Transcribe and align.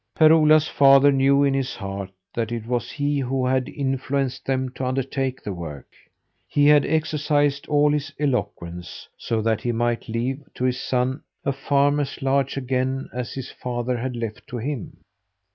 Per 0.15 0.31
Ola's 0.33 0.67
father 0.67 1.11
knew 1.11 1.43
in 1.43 1.53
his 1.53 1.75
heart 1.75 2.09
that 2.33 2.51
it 2.51 2.65
was 2.65 2.89
he 2.89 3.19
who 3.19 3.45
had 3.45 3.69
influenced 3.69 4.47
them 4.47 4.69
to 4.69 4.83
undertake 4.83 5.43
the 5.43 5.53
work. 5.53 5.89
He 6.47 6.65
had 6.65 6.87
exercised 6.87 7.67
all 7.67 7.91
his 7.91 8.11
eloquence, 8.19 9.07
so 9.15 9.43
that 9.43 9.61
he 9.61 9.71
might 9.71 10.09
leave 10.09 10.41
to 10.55 10.63
his 10.63 10.81
son 10.81 11.21
a 11.45 11.53
farm 11.53 11.99
as 11.99 12.19
large 12.23 12.57
again 12.57 13.09
as 13.13 13.35
his 13.35 13.51
father 13.51 13.95
had 13.95 14.15
left 14.15 14.47
to 14.47 14.57
him. 14.57 14.97